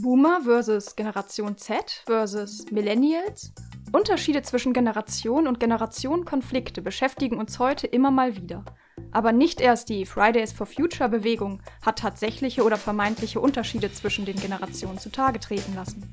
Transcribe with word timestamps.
Boomer 0.00 0.40
versus 0.42 0.94
Generation 0.94 1.56
Z 1.56 2.02
versus 2.06 2.70
Millennials. 2.70 3.52
Unterschiede 3.92 4.42
zwischen 4.42 4.72
Generation 4.72 5.48
und 5.48 5.58
Generationenkonflikte 5.58 6.82
beschäftigen 6.82 7.36
uns 7.38 7.58
heute 7.58 7.86
immer 7.86 8.10
mal 8.10 8.36
wieder. 8.36 8.64
Aber 9.12 9.32
nicht 9.32 9.60
erst 9.60 9.88
die 9.88 10.06
Fridays 10.06 10.52
for 10.52 10.66
Future 10.66 11.08
Bewegung 11.08 11.62
hat 11.84 11.98
tatsächliche 11.98 12.62
oder 12.62 12.76
vermeintliche 12.76 13.40
Unterschiede 13.40 13.90
zwischen 13.92 14.24
den 14.24 14.36
Generationen 14.36 14.98
zutage 14.98 15.40
treten 15.40 15.74
lassen. 15.74 16.12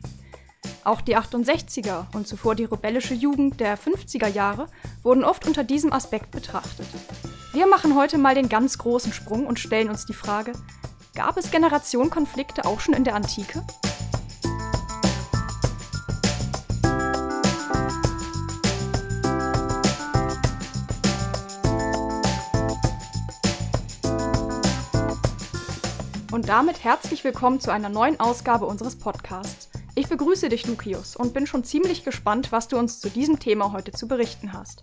Auch 0.83 1.01
die 1.01 1.17
68er 1.17 2.05
und 2.15 2.27
zuvor 2.27 2.55
die 2.55 2.65
rebellische 2.65 3.13
Jugend 3.13 3.59
der 3.59 3.77
50er 3.77 4.27
Jahre 4.27 4.67
wurden 5.03 5.23
oft 5.23 5.45
unter 5.45 5.63
diesem 5.63 5.91
Aspekt 5.93 6.31
betrachtet. 6.31 6.87
Wir 7.53 7.67
machen 7.67 7.95
heute 7.95 8.17
mal 8.17 8.35
den 8.35 8.49
ganz 8.49 8.77
großen 8.77 9.13
Sprung 9.13 9.45
und 9.45 9.59
stellen 9.59 9.89
uns 9.89 10.05
die 10.05 10.13
Frage, 10.13 10.53
Gab 11.15 11.37
es 11.37 11.49
Generationenkonflikte 11.49 12.65
auch 12.65 12.81
schon 12.81 12.93
in 12.93 13.05
der 13.05 13.15
Antike? 13.15 13.63
Und 26.33 26.49
damit 26.49 26.83
herzlich 26.83 27.23
willkommen 27.23 27.61
zu 27.61 27.71
einer 27.71 27.87
neuen 27.87 28.19
Ausgabe 28.19 28.65
unseres 28.65 28.97
Podcasts. 28.97 29.69
Ich 29.95 30.09
begrüße 30.09 30.49
dich, 30.49 30.67
Lucius, 30.67 31.15
und 31.15 31.33
bin 31.33 31.47
schon 31.47 31.63
ziemlich 31.63 32.03
gespannt, 32.03 32.51
was 32.51 32.67
du 32.67 32.77
uns 32.77 32.99
zu 32.99 33.09
diesem 33.09 33.39
Thema 33.39 33.71
heute 33.71 33.93
zu 33.93 34.09
berichten 34.09 34.51
hast. 34.51 34.81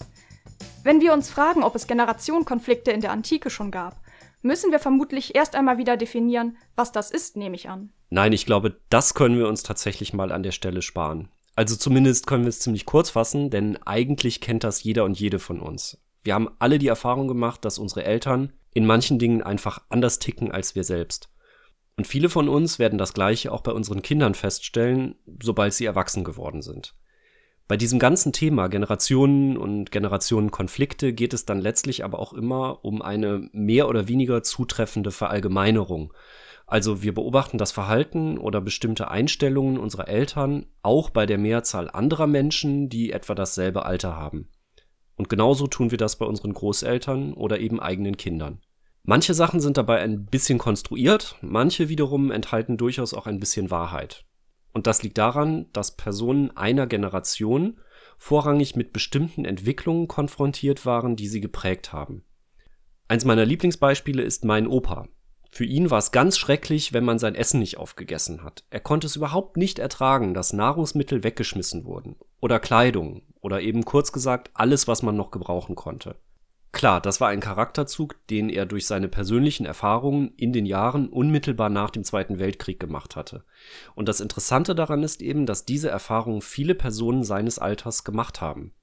Wenn 0.82 1.02
wir 1.02 1.12
uns 1.12 1.28
fragen, 1.28 1.62
ob 1.62 1.74
es 1.74 1.86
Generationenkonflikte 1.86 2.90
in 2.90 3.02
der 3.02 3.12
Antike 3.12 3.50
schon 3.50 3.70
gab, 3.70 4.01
müssen 4.42 4.70
wir 4.70 4.78
vermutlich 4.78 5.34
erst 5.34 5.54
einmal 5.54 5.78
wieder 5.78 5.96
definieren, 5.96 6.56
was 6.76 6.92
das 6.92 7.10
ist, 7.10 7.36
nehme 7.36 7.56
ich 7.56 7.68
an. 7.68 7.92
Nein, 8.10 8.32
ich 8.32 8.44
glaube, 8.44 8.76
das 8.90 9.14
können 9.14 9.38
wir 9.38 9.48
uns 9.48 9.62
tatsächlich 9.62 10.12
mal 10.12 10.32
an 10.32 10.42
der 10.42 10.52
Stelle 10.52 10.82
sparen. 10.82 11.28
Also 11.54 11.76
zumindest 11.76 12.26
können 12.26 12.44
wir 12.44 12.48
es 12.48 12.60
ziemlich 12.60 12.86
kurz 12.86 13.10
fassen, 13.10 13.50
denn 13.50 13.76
eigentlich 13.78 14.40
kennt 14.40 14.64
das 14.64 14.82
jeder 14.82 15.04
und 15.04 15.18
jede 15.18 15.38
von 15.38 15.60
uns. 15.60 15.98
Wir 16.22 16.34
haben 16.34 16.48
alle 16.58 16.78
die 16.78 16.88
Erfahrung 16.88 17.28
gemacht, 17.28 17.64
dass 17.64 17.78
unsere 17.78 18.04
Eltern 18.04 18.52
in 18.74 18.86
manchen 18.86 19.18
Dingen 19.18 19.42
einfach 19.42 19.80
anders 19.88 20.18
ticken 20.18 20.50
als 20.50 20.74
wir 20.74 20.84
selbst. 20.84 21.30
Und 21.96 22.06
viele 22.06 22.30
von 22.30 22.48
uns 22.48 22.78
werden 22.78 22.98
das 22.98 23.12
gleiche 23.12 23.52
auch 23.52 23.60
bei 23.60 23.72
unseren 23.72 24.02
Kindern 24.02 24.34
feststellen, 24.34 25.16
sobald 25.42 25.74
sie 25.74 25.84
erwachsen 25.84 26.24
geworden 26.24 26.62
sind. 26.62 26.94
Bei 27.68 27.76
diesem 27.76 27.98
ganzen 27.98 28.32
Thema 28.32 28.68
Generationen 28.68 29.56
und 29.56 29.90
Generationenkonflikte 29.90 31.12
geht 31.12 31.32
es 31.32 31.46
dann 31.46 31.60
letztlich 31.60 32.04
aber 32.04 32.18
auch 32.18 32.32
immer 32.32 32.84
um 32.84 33.00
eine 33.02 33.48
mehr 33.52 33.88
oder 33.88 34.08
weniger 34.08 34.42
zutreffende 34.42 35.10
Verallgemeinerung. 35.10 36.12
Also 36.66 37.02
wir 37.02 37.14
beobachten 37.14 37.58
das 37.58 37.72
Verhalten 37.72 38.38
oder 38.38 38.60
bestimmte 38.60 39.10
Einstellungen 39.10 39.78
unserer 39.78 40.08
Eltern 40.08 40.66
auch 40.82 41.10
bei 41.10 41.26
der 41.26 41.38
Mehrzahl 41.38 41.90
anderer 41.90 42.26
Menschen, 42.26 42.88
die 42.88 43.12
etwa 43.12 43.34
dasselbe 43.34 43.84
Alter 43.84 44.16
haben. 44.16 44.48
Und 45.16 45.28
genauso 45.28 45.66
tun 45.66 45.90
wir 45.90 45.98
das 45.98 46.16
bei 46.16 46.26
unseren 46.26 46.54
Großeltern 46.54 47.34
oder 47.34 47.60
eben 47.60 47.78
eigenen 47.78 48.16
Kindern. 48.16 48.60
Manche 49.04 49.34
Sachen 49.34 49.60
sind 49.60 49.76
dabei 49.76 50.00
ein 50.00 50.26
bisschen 50.26 50.58
konstruiert, 50.58 51.36
manche 51.42 51.88
wiederum 51.88 52.30
enthalten 52.30 52.76
durchaus 52.76 53.14
auch 53.14 53.26
ein 53.26 53.40
bisschen 53.40 53.70
Wahrheit. 53.70 54.24
Und 54.72 54.86
das 54.86 55.02
liegt 55.02 55.18
daran, 55.18 55.66
dass 55.72 55.96
Personen 55.96 56.56
einer 56.56 56.86
Generation 56.86 57.78
vorrangig 58.18 58.76
mit 58.76 58.92
bestimmten 58.92 59.44
Entwicklungen 59.44 60.08
konfrontiert 60.08 60.86
waren, 60.86 61.16
die 61.16 61.28
sie 61.28 61.40
geprägt 61.40 61.92
haben. 61.92 62.24
Eins 63.08 63.24
meiner 63.24 63.44
Lieblingsbeispiele 63.44 64.22
ist 64.22 64.44
mein 64.44 64.66
Opa. 64.66 65.08
Für 65.50 65.66
ihn 65.66 65.90
war 65.90 65.98
es 65.98 66.12
ganz 66.12 66.38
schrecklich, 66.38 66.94
wenn 66.94 67.04
man 67.04 67.18
sein 67.18 67.34
Essen 67.34 67.60
nicht 67.60 67.76
aufgegessen 67.76 68.42
hat. 68.42 68.64
Er 68.70 68.80
konnte 68.80 69.06
es 69.06 69.16
überhaupt 69.16 69.58
nicht 69.58 69.78
ertragen, 69.78 70.32
dass 70.32 70.54
Nahrungsmittel 70.54 71.22
weggeschmissen 71.22 71.84
wurden. 71.84 72.16
Oder 72.40 72.58
Kleidung. 72.58 73.22
Oder 73.42 73.60
eben 73.60 73.84
kurz 73.84 74.12
gesagt 74.12 74.50
alles, 74.54 74.88
was 74.88 75.02
man 75.02 75.14
noch 75.14 75.30
gebrauchen 75.30 75.74
konnte. 75.74 76.16
Klar, 76.82 77.00
das 77.00 77.20
war 77.20 77.28
ein 77.28 77.38
Charakterzug, 77.38 78.16
den 78.26 78.48
er 78.48 78.66
durch 78.66 78.88
seine 78.88 79.06
persönlichen 79.06 79.66
Erfahrungen 79.66 80.34
in 80.36 80.52
den 80.52 80.66
Jahren 80.66 81.08
unmittelbar 81.08 81.68
nach 81.68 81.90
dem 81.90 82.02
Zweiten 82.02 82.40
Weltkrieg 82.40 82.80
gemacht 82.80 83.14
hatte. 83.14 83.44
Und 83.94 84.08
das 84.08 84.20
Interessante 84.20 84.74
daran 84.74 85.04
ist 85.04 85.22
eben, 85.22 85.46
dass 85.46 85.64
diese 85.64 85.88
Erfahrungen 85.88 86.42
viele 86.42 86.74
Personen 86.74 87.22
seines 87.22 87.60
Alters 87.60 88.02
gemacht 88.02 88.40
haben. 88.40 88.74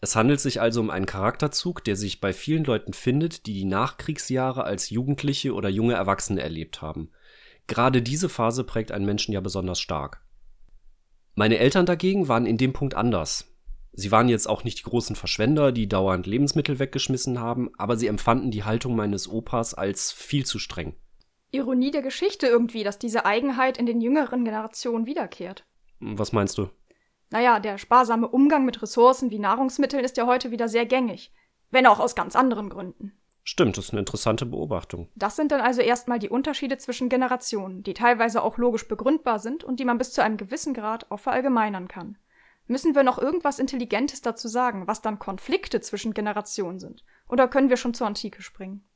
Es 0.00 0.14
handelt 0.14 0.38
sich 0.38 0.60
also 0.60 0.78
um 0.78 0.88
einen 0.88 1.06
Charakterzug, 1.06 1.82
der 1.82 1.96
sich 1.96 2.20
bei 2.20 2.32
vielen 2.32 2.62
Leuten 2.62 2.92
findet, 2.92 3.46
die 3.46 3.54
die 3.54 3.64
Nachkriegsjahre 3.64 4.62
als 4.62 4.90
Jugendliche 4.90 5.52
oder 5.52 5.68
junge 5.68 5.94
Erwachsene 5.94 6.40
erlebt 6.40 6.80
haben. 6.80 7.10
Gerade 7.66 8.02
diese 8.02 8.28
Phase 8.28 8.62
prägt 8.62 8.92
einen 8.92 9.04
Menschen 9.04 9.32
ja 9.32 9.40
besonders 9.40 9.80
stark. 9.80 10.22
Meine 11.34 11.58
Eltern 11.58 11.86
dagegen 11.86 12.28
waren 12.28 12.46
in 12.46 12.56
dem 12.56 12.72
Punkt 12.72 12.94
anders. 12.94 13.52
Sie 13.98 14.12
waren 14.12 14.28
jetzt 14.28 14.48
auch 14.48 14.62
nicht 14.62 14.78
die 14.78 14.84
großen 14.84 15.16
Verschwender, 15.16 15.72
die 15.72 15.88
dauernd 15.88 16.24
Lebensmittel 16.24 16.78
weggeschmissen 16.78 17.40
haben, 17.40 17.70
aber 17.78 17.96
sie 17.96 18.06
empfanden 18.06 18.52
die 18.52 18.62
Haltung 18.62 18.94
meines 18.94 19.28
Opas 19.28 19.74
als 19.74 20.12
viel 20.12 20.46
zu 20.46 20.60
streng. 20.60 20.94
Ironie 21.50 21.90
der 21.90 22.02
Geschichte 22.02 22.46
irgendwie, 22.46 22.84
dass 22.84 23.00
diese 23.00 23.26
Eigenheit 23.26 23.76
in 23.76 23.86
den 23.86 24.00
jüngeren 24.00 24.44
Generationen 24.44 25.06
wiederkehrt. 25.06 25.64
Was 25.98 26.30
meinst 26.30 26.58
du? 26.58 26.68
Naja, 27.30 27.58
der 27.58 27.76
sparsame 27.76 28.28
Umgang 28.28 28.64
mit 28.64 28.80
Ressourcen 28.82 29.32
wie 29.32 29.40
Nahrungsmitteln 29.40 30.04
ist 30.04 30.16
ja 30.16 30.26
heute 30.26 30.52
wieder 30.52 30.68
sehr 30.68 30.86
gängig. 30.86 31.32
Wenn 31.72 31.88
auch 31.88 31.98
aus 31.98 32.14
ganz 32.14 32.36
anderen 32.36 32.68
Gründen. 32.68 33.18
Stimmt, 33.42 33.78
das 33.78 33.86
ist 33.86 33.90
eine 33.90 34.00
interessante 34.00 34.46
Beobachtung. 34.46 35.08
Das 35.16 35.34
sind 35.34 35.50
dann 35.50 35.60
also 35.60 35.80
erstmal 35.80 36.20
die 36.20 36.28
Unterschiede 36.28 36.78
zwischen 36.78 37.08
Generationen, 37.08 37.82
die 37.82 37.94
teilweise 37.94 38.44
auch 38.44 38.58
logisch 38.58 38.86
begründbar 38.86 39.40
sind 39.40 39.64
und 39.64 39.80
die 39.80 39.84
man 39.84 39.98
bis 39.98 40.12
zu 40.12 40.22
einem 40.22 40.36
gewissen 40.36 40.72
Grad 40.72 41.10
auch 41.10 41.18
verallgemeinern 41.18 41.88
kann. 41.88 42.16
Müssen 42.68 42.94
wir 42.94 43.02
noch 43.02 43.18
irgendwas 43.18 43.58
Intelligentes 43.58 44.20
dazu 44.20 44.46
sagen, 44.46 44.86
was 44.86 45.02
dann 45.02 45.18
Konflikte 45.18 45.80
zwischen 45.80 46.14
Generationen 46.14 46.78
sind? 46.78 47.02
Oder 47.28 47.48
können 47.48 47.70
wir 47.70 47.78
schon 47.78 47.94
zur 47.94 48.06
Antike 48.06 48.42
springen? 48.42 48.86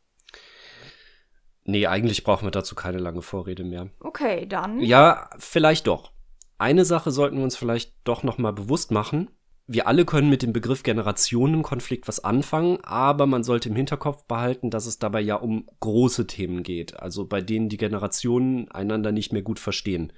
Nee, 1.65 1.87
eigentlich 1.87 2.23
brauchen 2.23 2.47
wir 2.47 2.51
dazu 2.51 2.75
keine 2.75 2.99
lange 2.99 3.23
Vorrede 3.23 3.65
mehr. 3.65 3.89
Okay, 4.01 4.47
dann. 4.47 4.81
Ja, 4.81 5.31
vielleicht 5.39 5.87
doch. 5.87 6.13
Eine 6.59 6.85
Sache 6.85 7.11
sollten 7.11 7.39
wir 7.39 7.45
uns 7.45 7.57
vielleicht 7.57 7.95
doch 8.05 8.23
noch 8.23 8.39
mal 8.39 8.53
bewusst 8.53 8.91
machen. 8.91 9.31
Wir 9.67 9.87
alle 9.87 10.05
können 10.05 10.29
mit 10.29 10.43
dem 10.43 10.53
Begriff 10.53 10.83
Generationenkonflikt 10.83 12.09
was 12.09 12.23
anfangen, 12.23 12.79
aber 12.83 13.27
man 13.27 13.45
sollte 13.45 13.69
im 13.69 13.77
Hinterkopf 13.77 14.25
behalten, 14.25 14.71
dass 14.71 14.87
es 14.87 14.99
dabei 14.99 15.21
ja 15.21 15.37
um 15.37 15.67
große 15.81 16.27
Themen 16.27 16.63
geht, 16.63 16.99
also 17.01 17.27
bei 17.27 17.41
denen 17.41 17.69
die 17.69 17.77
Generationen 17.77 18.71
einander 18.71 19.13
nicht 19.13 19.33
mehr 19.33 19.43
gut 19.43 19.61
verstehen. 19.61 20.13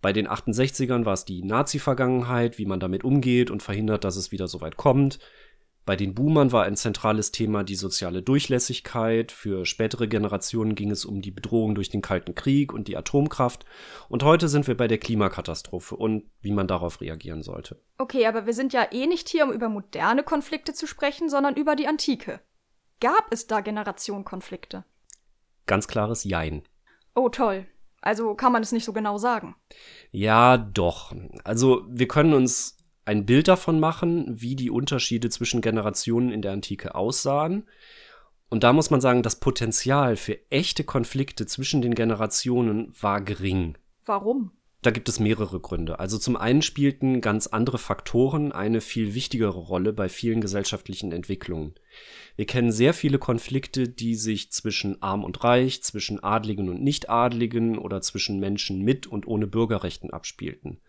Bei 0.00 0.12
den 0.12 0.28
68ern 0.28 1.04
war 1.04 1.14
es 1.14 1.24
die 1.24 1.42
Nazi-Vergangenheit, 1.42 2.58
wie 2.58 2.66
man 2.66 2.80
damit 2.80 3.04
umgeht 3.04 3.50
und 3.50 3.62
verhindert, 3.62 4.04
dass 4.04 4.16
es 4.16 4.30
wieder 4.30 4.46
so 4.46 4.60
weit 4.60 4.76
kommt. 4.76 5.18
Bei 5.88 5.96
den 5.96 6.14
Boomern 6.14 6.52
war 6.52 6.64
ein 6.64 6.76
zentrales 6.76 7.32
Thema 7.32 7.64
die 7.64 7.74
soziale 7.74 8.22
Durchlässigkeit. 8.22 9.32
Für 9.32 9.64
spätere 9.64 10.06
Generationen 10.06 10.74
ging 10.74 10.90
es 10.90 11.06
um 11.06 11.22
die 11.22 11.30
Bedrohung 11.30 11.74
durch 11.74 11.88
den 11.88 12.02
Kalten 12.02 12.34
Krieg 12.34 12.74
und 12.74 12.88
die 12.88 12.96
Atomkraft. 12.98 13.64
Und 14.10 14.22
heute 14.22 14.48
sind 14.48 14.66
wir 14.66 14.76
bei 14.76 14.86
der 14.86 14.98
Klimakatastrophe 14.98 15.96
und 15.96 16.30
wie 16.42 16.52
man 16.52 16.68
darauf 16.68 17.00
reagieren 17.00 17.42
sollte. 17.42 17.80
Okay, 17.96 18.26
aber 18.26 18.44
wir 18.44 18.52
sind 18.52 18.74
ja 18.74 18.86
eh 18.92 19.06
nicht 19.06 19.30
hier, 19.30 19.44
um 19.46 19.50
über 19.50 19.70
moderne 19.70 20.22
Konflikte 20.22 20.74
zu 20.74 20.86
sprechen, 20.86 21.30
sondern 21.30 21.56
über 21.56 21.74
die 21.74 21.86
Antike. 21.86 22.40
Gab 23.00 23.32
es 23.32 23.46
da 23.46 23.60
Generationenkonflikte? 23.60 24.84
Ganz 25.64 25.88
klares 25.88 26.22
Jein. 26.22 26.64
Oh, 27.14 27.30
toll. 27.30 27.66
Also 28.00 28.34
kann 28.34 28.52
man 28.52 28.62
es 28.62 28.72
nicht 28.72 28.84
so 28.84 28.92
genau 28.92 29.18
sagen. 29.18 29.56
Ja, 30.10 30.56
doch. 30.56 31.14
Also 31.44 31.84
wir 31.88 32.08
können 32.08 32.32
uns 32.32 32.76
ein 33.04 33.26
Bild 33.26 33.48
davon 33.48 33.80
machen, 33.80 34.26
wie 34.28 34.54
die 34.54 34.70
Unterschiede 34.70 35.30
zwischen 35.30 35.60
Generationen 35.60 36.30
in 36.30 36.42
der 36.42 36.52
Antike 36.52 36.94
aussahen. 36.94 37.66
Und 38.50 38.64
da 38.64 38.72
muss 38.72 38.90
man 38.90 39.00
sagen, 39.00 39.22
das 39.22 39.40
Potenzial 39.40 40.16
für 40.16 40.38
echte 40.50 40.84
Konflikte 40.84 41.46
zwischen 41.46 41.82
den 41.82 41.94
Generationen 41.94 42.92
war 43.00 43.20
gering. 43.20 43.76
Warum? 44.04 44.52
Da 44.80 44.92
gibt 44.92 45.08
es 45.08 45.18
mehrere 45.18 45.58
Gründe. 45.58 45.98
Also 45.98 46.18
zum 46.18 46.36
einen 46.36 46.62
spielten 46.62 47.20
ganz 47.20 47.48
andere 47.48 47.78
Faktoren 47.78 48.52
eine 48.52 48.80
viel 48.80 49.14
wichtigere 49.14 49.58
Rolle 49.58 49.92
bei 49.92 50.08
vielen 50.08 50.40
gesellschaftlichen 50.40 51.10
Entwicklungen. 51.10 51.74
Wir 52.36 52.46
kennen 52.46 52.70
sehr 52.70 52.94
viele 52.94 53.18
Konflikte, 53.18 53.88
die 53.88 54.14
sich 54.14 54.52
zwischen 54.52 55.02
arm 55.02 55.24
und 55.24 55.42
reich, 55.42 55.82
zwischen 55.82 56.22
Adligen 56.22 56.68
und 56.68 56.80
Nichtadligen 56.80 57.76
oder 57.76 58.00
zwischen 58.02 58.38
Menschen 58.38 58.82
mit 58.82 59.08
und 59.08 59.26
ohne 59.26 59.48
Bürgerrechten 59.48 60.10
abspielten. 60.10 60.80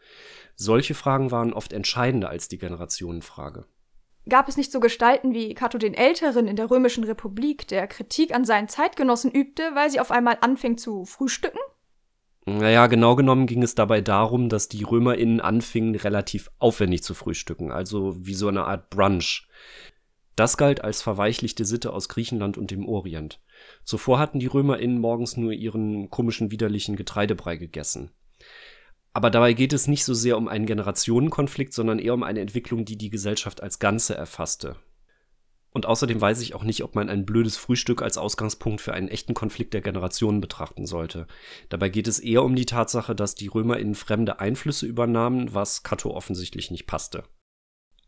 Solche 0.56 0.94
Fragen 0.94 1.32
waren 1.32 1.52
oft 1.52 1.74
entscheidender 1.74 2.30
als 2.30 2.48
die 2.48 2.60
Generationenfrage. 2.60 3.66
Gab 4.28 4.48
es 4.48 4.58
nicht 4.58 4.72
so 4.72 4.80
Gestalten 4.80 5.34
wie 5.34 5.56
Cato 5.56 5.80
den 5.80 5.96
Älteren 5.96 6.48
in 6.48 6.56
der 6.56 6.70
Römischen 6.70 7.06
Republik, 7.06 7.68
der 7.68 7.88
Kritik 7.88 8.36
an 8.36 8.46
seinen 8.46 8.68
Zeitgenossen 8.68 9.32
übte, 9.32 9.72
weil 9.74 9.90
sie 9.90 10.00
auf 10.00 10.12
einmal 10.12 10.38
anfing 10.42 10.78
zu 10.78 11.06
frühstücken? 11.06 11.58
Naja, 12.46 12.88
genau 12.88 13.16
genommen 13.16 13.48
ging 13.48 13.62
es 13.64 13.76
dabei 13.76 14.02
darum, 14.02 14.50
dass 14.50 14.70
die 14.70 14.84
RömerInnen 14.84 15.42
anfingen, 15.42 15.96
relativ 15.96 16.50
aufwendig 16.58 17.04
zu 17.04 17.14
frühstücken, 17.14 17.72
also 17.72 18.16
wie 18.26 18.34
so 18.34 18.48
eine 18.48 18.66
Art 18.66 18.90
Brunch. 18.90 19.48
Das 20.36 20.56
galt 20.56 20.84
als 20.84 21.02
verweichlichte 21.02 21.66
Sitte 21.66 21.92
aus 21.92 22.08
Griechenland 22.08 22.58
und 22.58 22.72
dem 22.72 22.88
Orient. 22.88 23.42
Zuvor 23.84 24.20
hatten 24.20 24.40
die 24.40 24.48
RömerInnen 24.48 25.00
morgens 25.00 25.36
nur 25.36 25.52
ihren 25.52 26.10
komischen, 26.10 26.50
widerlichen 26.50 26.96
Getreidebrei 26.96 27.58
gegessen. 27.58 28.12
Aber 29.12 29.30
dabei 29.30 29.54
geht 29.54 29.74
es 29.74 29.88
nicht 29.88 30.06
so 30.06 30.14
sehr 30.14 30.38
um 30.38 30.48
einen 30.48 30.66
Generationenkonflikt, 30.66 31.74
sondern 31.74 32.00
eher 32.00 32.14
um 32.14 32.24
eine 32.24 32.40
Entwicklung, 32.40 32.86
die 32.86 32.98
die 32.98 33.10
Gesellschaft 33.10 33.62
als 33.62 33.80
Ganze 33.80 34.16
erfasste. 34.16 34.78
Und 35.72 35.86
außerdem 35.86 36.20
weiß 36.20 36.42
ich 36.42 36.56
auch 36.56 36.64
nicht, 36.64 36.84
ob 36.84 36.96
man 36.96 37.10
ein 37.10 37.26
blödes 37.26 37.56
Frühstück 37.58 38.02
als 38.02 38.18
Ausgangspunkt 38.18 38.82
für 38.82 38.94
einen 38.94 39.08
echten 39.08 39.34
Konflikt 39.34 39.74
der 39.74 39.82
Generationen 39.82 40.42
betrachten 40.42 40.86
sollte. 40.86 41.28
Dabei 41.70 41.90
geht 41.90 42.08
es 42.08 42.20
eher 42.20 42.44
um 42.44 42.56
die 42.56 42.66
Tatsache, 42.66 43.14
dass 43.16 43.36
die 43.36 43.48
Römer 43.48 43.78
in 43.78 43.94
fremde 43.94 44.40
Einflüsse 44.40 44.88
übernahmen, 44.88 45.54
was 45.54 45.84
Cato 45.84 46.12
offensichtlich 46.12 46.72
nicht 46.72 46.88
passte. 46.88 47.24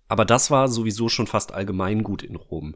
Aber 0.08 0.26
das 0.26 0.52
war 0.52 0.68
sowieso 0.68 1.08
schon 1.08 1.28
fast 1.28 1.54
allgemeingut 1.54 2.22
in 2.22 2.36
Rom. 2.36 2.76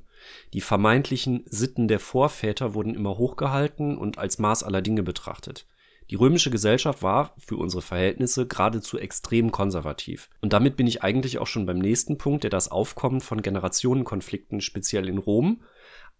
Die 0.53 0.61
vermeintlichen 0.61 1.43
Sitten 1.47 1.89
der 1.89 1.99
Vorväter 1.99 2.73
wurden 2.73 2.95
immer 2.95 3.17
hochgehalten 3.17 3.97
und 3.97 4.17
als 4.17 4.39
Maß 4.39 4.63
aller 4.63 4.81
Dinge 4.81 5.03
betrachtet. 5.03 5.67
Die 6.11 6.15
römische 6.15 6.51
Gesellschaft 6.51 7.01
war 7.01 7.33
für 7.37 7.57
unsere 7.57 7.81
Verhältnisse 7.81 8.47
geradezu 8.47 8.97
extrem 8.97 9.51
konservativ. 9.51 10.29
Und 10.41 10.53
damit 10.53 10.77
bin 10.77 10.87
ich 10.87 11.03
eigentlich 11.03 11.39
auch 11.39 11.47
schon 11.47 11.65
beim 11.65 11.79
nächsten 11.79 12.17
Punkt, 12.17 12.43
der 12.43 12.51
das 12.51 12.69
Aufkommen 12.69 13.21
von 13.21 13.41
Generationenkonflikten 13.41 14.61
speziell 14.61 15.09
in 15.09 15.17
Rom, 15.17 15.61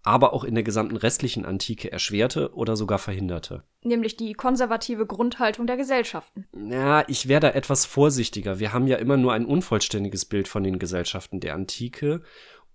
aber 0.02 0.34
auch 0.34 0.44
in 0.44 0.54
der 0.54 0.64
gesamten 0.64 0.98
restlichen 0.98 1.46
Antike 1.46 1.92
erschwerte 1.92 2.54
oder 2.54 2.76
sogar 2.76 3.00
verhinderte. 3.00 3.64
Nämlich 3.84 4.16
die 4.16 4.34
konservative 4.34 5.06
Grundhaltung 5.06 5.66
der 5.66 5.78
Gesellschaften. 5.78 6.48
Ja, 6.70 7.04
ich 7.08 7.28
wäre 7.28 7.42
da 7.42 7.50
etwas 7.50 7.86
vorsichtiger. 7.86 8.60
Wir 8.60 8.72
haben 8.72 8.88
ja 8.88 8.98
immer 8.98 9.18
nur 9.18 9.34
ein 9.34 9.46
unvollständiges 9.46 10.26
Bild 10.26 10.48
von 10.48 10.64
den 10.64 10.78
Gesellschaften 10.78 11.40
der 11.40 11.56
Antike 11.56 12.22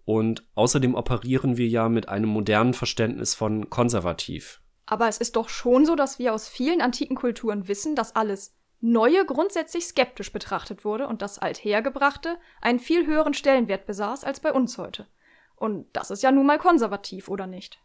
und 0.04 0.44
außerdem 0.56 0.94
operieren 0.94 1.56
wir 1.56 1.68
ja 1.68 1.88
mit 1.88 2.08
einem 2.08 2.28
modernen 2.28 2.74
Verständnis 2.74 3.34
von 3.34 3.70
konservativ. 3.70 4.60
Aber 4.90 5.06
es 5.06 5.18
ist 5.18 5.36
doch 5.36 5.48
schon 5.48 5.86
so, 5.86 5.94
dass 5.94 6.18
wir 6.18 6.34
aus 6.34 6.48
vielen 6.48 6.80
antiken 6.80 7.14
Kulturen 7.14 7.68
wissen, 7.68 7.94
dass 7.94 8.16
alles 8.16 8.56
Neue 8.80 9.24
grundsätzlich 9.24 9.84
skeptisch 9.84 10.32
betrachtet 10.32 10.84
wurde 10.84 11.06
und 11.06 11.22
das 11.22 11.38
Althergebrachte 11.38 12.38
einen 12.60 12.80
viel 12.80 13.06
höheren 13.06 13.32
Stellenwert 13.32 13.86
besaß 13.86 14.24
als 14.24 14.40
bei 14.40 14.52
uns 14.52 14.78
heute. 14.78 15.06
Und 15.54 15.86
das 15.92 16.10
ist 16.10 16.24
ja 16.24 16.32
nun 16.32 16.46
mal 16.46 16.58
konservativ, 16.58 17.28
oder 17.28 17.46
nicht? 17.46 17.78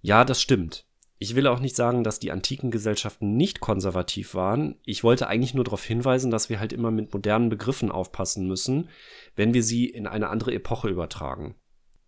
Ja, 0.00 0.24
das 0.24 0.42
stimmt. 0.42 0.84
Ich 1.18 1.36
will 1.36 1.46
auch 1.46 1.60
nicht 1.60 1.76
sagen, 1.76 2.02
dass 2.02 2.18
die 2.18 2.32
antiken 2.32 2.72
Gesellschaften 2.72 3.36
nicht 3.36 3.60
konservativ 3.60 4.34
waren. 4.34 4.80
Ich 4.84 5.04
wollte 5.04 5.28
eigentlich 5.28 5.54
nur 5.54 5.64
darauf 5.64 5.84
hinweisen, 5.84 6.32
dass 6.32 6.48
wir 6.48 6.58
halt 6.58 6.72
immer 6.72 6.90
mit 6.90 7.12
modernen 7.12 7.50
Begriffen 7.50 7.92
aufpassen 7.92 8.48
müssen, 8.48 8.88
wenn 9.36 9.54
wir 9.54 9.62
sie 9.62 9.84
in 9.86 10.08
eine 10.08 10.28
andere 10.30 10.54
Epoche 10.54 10.88
übertragen 10.88 11.54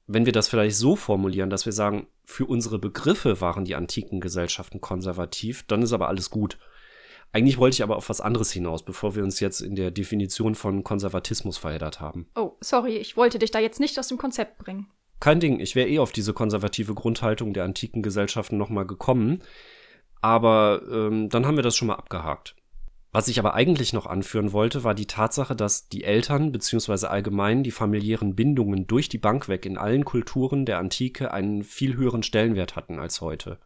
wenn 0.07 0.27
wir 0.27 0.33
das 0.33 0.49
vielleicht 0.49 0.77
so 0.77 0.97
formulieren, 0.97 1.51
dass 1.51 1.65
wir 1.65 1.73
sagen, 1.73 2.07
für 2.33 2.47
unsere 2.47 2.79
Begriffe 2.79 3.41
waren 3.41 3.65
die 3.65 3.75
antiken 3.75 4.21
Gesellschaften 4.21 4.81
konservativ, 4.81 5.65
dann 5.69 5.83
ist 5.83 5.93
aber 5.93 6.09
alles 6.09 6.31
gut. 6.31 6.59
Eigentlich 7.31 7.59
wollte 7.59 7.75
ich 7.75 7.83
aber 7.83 7.97
auf 7.97 8.09
was 8.09 8.21
anderes 8.21 8.51
hinaus, 8.51 8.85
bevor 8.85 9.15
wir 9.15 9.23
uns 9.23 9.41
jetzt 9.41 9.61
in 9.61 9.75
der 9.75 9.91
Definition 9.91 10.55
von 10.55 10.83
Konservatismus 10.83 11.59
verheddert 11.59 12.01
haben. 12.01 12.27
Oh, 12.35 12.53
sorry, 12.61 12.97
ich 12.97 13.17
wollte 13.17 13.39
dich 13.39 13.51
da 13.51 13.59
jetzt 13.59 13.81
nicht 13.81 13.99
aus 13.99 14.09
dem 14.09 14.19
Konzept 14.19 14.59
bringen. 14.59 14.89
Kein 15.21 15.41
Ding, 15.41 15.61
ich 15.61 15.75
wäre 15.75 15.89
eh 15.89 15.99
auf 15.99 16.13
diese 16.13 16.33
konservative 16.33 16.95
Grundhaltung 16.95 17.53
der 17.53 17.65
antiken 17.65 18.03
Gesellschaften 18.03 18.57
nochmal 18.57 18.87
gekommen. 18.87 19.43
Aber 20.21 20.83
ähm, 20.91 21.29
dann 21.29 21.47
haben 21.47 21.57
wir 21.57 21.63
das 21.63 21.77
schon 21.77 21.89
mal 21.89 21.95
abgehakt. 21.95 22.57
Was 23.15 23.29
ich 23.29 23.39
aber 23.39 23.53
eigentlich 23.53 23.93
noch 23.93 24.07
anführen 24.07 24.53
wollte, 24.53 24.85
war 24.85 24.95
die 24.95 25.07
Tatsache, 25.07 25.55
dass 25.55 25.87
die 25.89 26.03
Eltern 26.03 26.51
bzw. 26.51 27.09
allgemein 27.09 27.63
die 27.63 27.71
familiären 27.71 28.35
Bindungen 28.35 28.87
durch 28.87 29.11
die 29.11 29.19
Bank 29.19 29.49
weg 29.49 29.67
in 29.67 29.77
allen 29.77 30.07
Kulturen 30.07 30.65
der 30.65 30.79
Antike 30.79 31.31
einen 31.31 31.63
viel 31.63 31.95
höheren 31.95 32.23
Stellenwert 32.23 32.75
hatten 32.75 32.99
als 32.99 33.21
heute. 33.21 33.59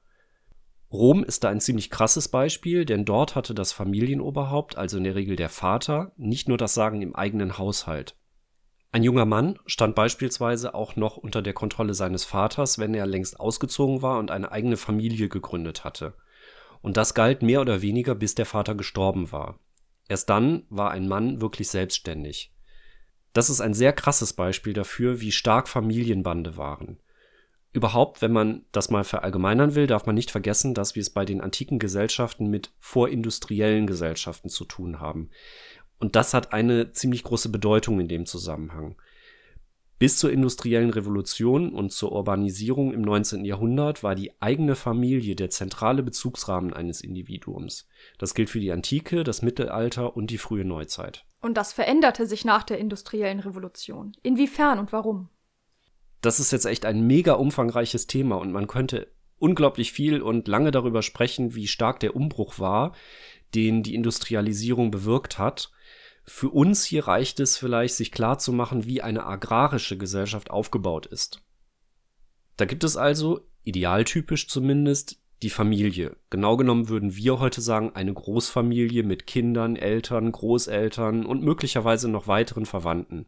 Rom 0.90 1.22
ist 1.22 1.44
da 1.44 1.48
ein 1.48 1.60
ziemlich 1.60 1.90
krasses 1.90 2.26
Beispiel, 2.26 2.84
denn 2.84 3.04
dort 3.04 3.37
hatte 3.37 3.54
das 3.54 3.72
Familienoberhaupt, 3.72 4.76
also 4.76 4.98
in 4.98 5.04
der 5.04 5.14
Regel 5.14 5.37
der 5.37 5.49
Vater, 5.49 6.12
nicht 6.16 6.49
nur 6.49 6.58
das 6.58 6.75
Sagen 6.75 7.00
im 7.00 7.14
eigenen 7.14 7.56
Haushalt. 7.56 8.16
Ein 8.90 9.04
junger 9.04 9.26
Mann 9.26 9.60
stand 9.66 9.94
beispielsweise 9.94 10.75
auch 10.75 10.96
noch 10.96 11.16
unter 11.16 11.40
der 11.42 11.52
Kontrolle 11.52 11.94
seines 11.94 12.25
Vaters, 12.25 12.81
wenn 12.81 12.94
er 12.94 13.06
längst 13.06 13.38
ausgezogen 13.38 14.02
war 14.02 14.19
und 14.19 14.32
eine 14.32 14.50
eigene 14.50 14.76
Familie 14.76 15.28
gegründet 15.28 15.84
hatte 15.84 16.14
und 16.82 16.96
das 16.96 17.14
galt 17.14 17.43
mehr 17.43 17.61
oder 17.61 17.82
weniger, 17.82 18.14
bis 18.14 18.34
der 18.34 18.46
Vater 18.46 18.75
gestorben 18.75 19.32
war. 19.32 19.58
Erst 20.08 20.31
dann 20.31 20.64
war 20.69 20.90
ein 20.90 21.08
Mann 21.08 21.40
wirklich 21.40 21.69
selbstständig. 21.69 22.52
Das 23.32 23.50
ist 23.50 23.61
ein 23.61 23.75
sehr 23.75 23.93
krasses 23.93 24.32
Beispiel 24.32 24.73
dafür, 24.73 25.20
wie 25.20 25.32
stark 25.32 25.69
Familienbande 25.69 26.56
waren. 26.56 26.99
Überhaupt, 27.73 28.23
wenn 28.23 28.32
man 28.32 28.64
das 28.73 28.88
mal 28.88 29.05
verallgemeinern 29.05 29.75
will, 29.75 29.87
darf 29.87 30.06
man 30.06 30.14
nicht 30.14 30.31
vergessen, 30.31 30.73
dass 30.73 30.94
wir 30.94 31.02
es 31.02 31.11
bei 31.11 31.26
den 31.26 31.43
antiken 31.43 31.78
Gesellschaften 31.78 32.49
mit 32.49 32.73
vorindustriellen 32.78 33.87
Gesellschaften 33.87 34.49
zu 34.49 34.64
tun 34.64 35.00
haben. 35.00 35.28
Und 35.99 36.17
das 36.17 36.32
hat 36.32 36.55
eine 36.55 36.93
ziemlich 36.93 37.23
große 37.23 37.50
Bedeutung 37.50 38.00
in 38.00 38.08
dem 38.08 38.25
Zusammenhang. 38.25 38.96
Bis 39.98 40.19
zur 40.19 40.31
industriellen 40.31 40.90
Revolution 40.90 41.72
und 41.72 41.90
zur 41.90 42.12
Urbanisierung 42.12 42.93
im 42.93 43.00
19. 43.00 43.46
Jahrhundert 43.46 44.02
war 44.02 44.14
die 44.14 44.31
eigene 44.43 44.75
Familie 44.75 45.37
der 45.37 45.48
zentrale 45.48 46.02
Bezugsrahmen 46.02 46.75
eines 46.75 47.00
Individuums. 47.00 47.88
Das 48.19 48.34
gilt 48.34 48.50
für 48.50 48.60
die 48.60 48.72
Antike, 48.72 49.25
das 49.25 49.40
Mittelalter 49.40 50.14
und 50.14 50.31
die 50.31 50.37
frühe 50.37 50.66
Neuzeit. 50.66 51.25
Und 51.40 51.56
das 51.56 51.72
veränderte 51.72 52.26
sich 52.26 52.44
nach 52.44 52.62
der 52.62 52.78
industriellen 52.78 53.40
Revolution. 53.40 54.12
Inwiefern 54.22 54.78
und 54.78 54.93
warum? 54.93 55.31
Das 56.20 56.40
ist 56.40 56.52
jetzt 56.52 56.66
echt 56.66 56.84
ein 56.84 57.06
mega 57.06 57.32
umfangreiches 57.32 58.06
Thema 58.06 58.37
und 58.37 58.52
man 58.52 58.66
könnte 58.66 59.10
unglaublich 59.38 59.92
viel 59.92 60.20
und 60.20 60.46
lange 60.46 60.72
darüber 60.72 61.00
sprechen, 61.00 61.54
wie 61.54 61.69
stark 61.69 62.00
der 62.00 62.16
Umbruch 62.16 62.58
war, 62.58 62.92
den 63.54 63.82
die 63.82 63.94
Industrialisierung 63.94 64.90
bewirkt 64.90 65.38
hat 65.38 65.70
für 66.26 66.50
uns 66.50 66.84
hier 66.84 67.06
reicht 67.06 67.38
es 67.40 67.56
vielleicht, 67.56 67.94
sich 67.94 68.11
klar 68.11 68.38
zu 68.38 68.52
machen, 68.52 68.84
wie 68.84 69.00
eine 69.00 69.25
agrarische 69.25 69.96
Gesellschaft 69.96 70.50
aufgebaut 70.50 71.06
ist. 71.06 71.43
Da 72.56 72.64
gibt 72.64 72.84
es 72.84 72.96
also, 72.96 73.46
idealtypisch 73.62 74.49
zumindest, 74.49 75.20
die 75.43 75.50
Familie. 75.50 76.17
Genau 76.31 76.56
genommen 76.56 76.88
würden 76.88 77.14
wir 77.14 77.38
heute 77.38 77.61
sagen, 77.61 77.93
eine 77.94 78.12
Großfamilie 78.12 79.02
mit 79.02 79.26
Kindern, 79.26 79.76
Eltern, 79.76 80.32
Großeltern 80.32 81.26
und 81.26 81.43
möglicherweise 81.43 82.08
noch 82.08 82.26
weiteren 82.26 82.67
Verwandten. 82.67 83.26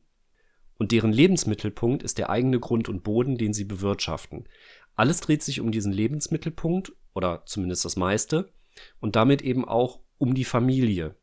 Und 0.79 0.93
deren 0.93 1.12
Lebensmittelpunkt 1.12 2.03
ist 2.03 2.19
der 2.19 2.31
eigene 2.31 2.61
Grund 2.61 2.89
und 2.89 3.03
Boden, 3.03 3.37
den 3.37 3.53
sie 3.53 3.65
bewirtschaften. 3.65 4.49
Alles 4.95 5.21
dreht 5.21 5.43
sich 5.43 5.61
um 5.61 5.71
diesen 5.71 5.93
Lebensmittelpunkt, 5.93 6.93
oder 7.15 7.43
zumindest 7.47 7.85
das 7.85 7.97
meiste, 7.97 8.53
und 9.00 9.15
damit 9.15 9.43
eben 9.43 9.67
auch 9.67 10.00
um 10.19 10.35
die 10.35 10.45
Familie, 10.45 11.15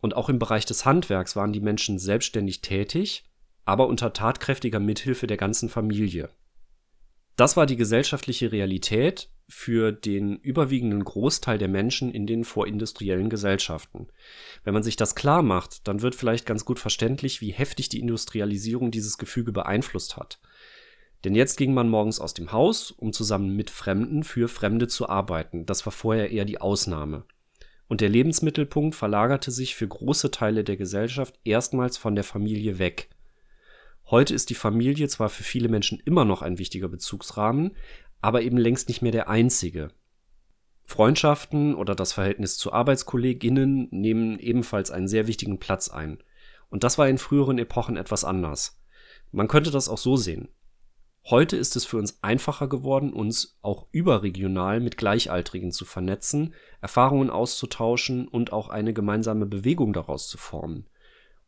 und 0.00 0.14
auch 0.14 0.28
im 0.28 0.38
Bereich 0.38 0.66
des 0.66 0.84
Handwerks 0.84 1.36
waren 1.36 1.52
die 1.52 1.60
Menschen 1.60 1.98
selbstständig 1.98 2.60
tätig, 2.60 3.24
aber 3.64 3.88
unter 3.88 4.12
tatkräftiger 4.12 4.80
Mithilfe 4.80 5.26
der 5.26 5.36
ganzen 5.36 5.68
Familie. 5.68 6.30
Das 7.36 7.56
war 7.56 7.66
die 7.66 7.76
gesellschaftliche 7.76 8.50
Realität 8.50 9.28
für 9.48 9.92
den 9.92 10.36
überwiegenden 10.36 11.04
Großteil 11.04 11.58
der 11.58 11.68
Menschen 11.68 12.10
in 12.10 12.26
den 12.26 12.44
vorindustriellen 12.44 13.28
Gesellschaften. 13.28 14.08
Wenn 14.64 14.74
man 14.74 14.82
sich 14.82 14.96
das 14.96 15.14
klar 15.14 15.42
macht, 15.42 15.86
dann 15.86 16.02
wird 16.02 16.14
vielleicht 16.14 16.46
ganz 16.46 16.64
gut 16.64 16.78
verständlich, 16.78 17.40
wie 17.40 17.52
heftig 17.52 17.88
die 17.88 18.00
Industrialisierung 18.00 18.90
dieses 18.90 19.18
Gefüge 19.18 19.52
beeinflusst 19.52 20.16
hat. 20.16 20.40
Denn 21.24 21.34
jetzt 21.34 21.56
ging 21.56 21.74
man 21.74 21.88
morgens 21.88 22.20
aus 22.20 22.34
dem 22.34 22.52
Haus, 22.52 22.90
um 22.90 23.12
zusammen 23.12 23.54
mit 23.54 23.70
Fremden 23.70 24.24
für 24.24 24.48
Fremde 24.48 24.88
zu 24.88 25.08
arbeiten. 25.08 25.66
Das 25.66 25.84
war 25.84 25.92
vorher 25.92 26.30
eher 26.30 26.44
die 26.44 26.60
Ausnahme 26.60 27.24
und 27.88 28.00
der 28.00 28.08
Lebensmittelpunkt 28.08 28.94
verlagerte 28.94 29.50
sich 29.50 29.74
für 29.74 29.86
große 29.86 30.30
Teile 30.30 30.64
der 30.64 30.76
Gesellschaft 30.76 31.38
erstmals 31.44 31.96
von 31.96 32.14
der 32.14 32.24
Familie 32.24 32.78
weg. 32.78 33.08
Heute 34.06 34.34
ist 34.34 34.50
die 34.50 34.54
Familie 34.54 35.08
zwar 35.08 35.28
für 35.28 35.42
viele 35.42 35.68
Menschen 35.68 36.00
immer 36.04 36.24
noch 36.24 36.42
ein 36.42 36.58
wichtiger 36.58 36.88
Bezugsrahmen, 36.88 37.76
aber 38.20 38.42
eben 38.42 38.56
längst 38.56 38.88
nicht 38.88 39.02
mehr 39.02 39.12
der 39.12 39.28
einzige. 39.28 39.88
Freundschaften 40.84 41.74
oder 41.74 41.96
das 41.96 42.12
Verhältnis 42.12 42.58
zu 42.58 42.72
Arbeitskolleginnen 42.72 43.88
nehmen 43.90 44.38
ebenfalls 44.38 44.92
einen 44.92 45.08
sehr 45.08 45.26
wichtigen 45.26 45.58
Platz 45.58 45.88
ein. 45.88 46.18
Und 46.70 46.84
das 46.84 46.98
war 46.98 47.08
in 47.08 47.18
früheren 47.18 47.58
Epochen 47.58 47.96
etwas 47.96 48.24
anders. 48.24 48.80
Man 49.32 49.48
könnte 49.48 49.72
das 49.72 49.88
auch 49.88 49.98
so 49.98 50.16
sehen. 50.16 50.48
Heute 51.28 51.56
ist 51.56 51.74
es 51.74 51.84
für 51.84 51.96
uns 51.96 52.22
einfacher 52.22 52.68
geworden, 52.68 53.12
uns 53.12 53.58
auch 53.60 53.88
überregional 53.90 54.78
mit 54.78 54.96
Gleichaltrigen 54.96 55.72
zu 55.72 55.84
vernetzen, 55.84 56.54
Erfahrungen 56.80 57.30
auszutauschen 57.30 58.28
und 58.28 58.52
auch 58.52 58.68
eine 58.68 58.92
gemeinsame 58.92 59.44
Bewegung 59.44 59.92
daraus 59.92 60.28
zu 60.28 60.38
formen. 60.38 60.86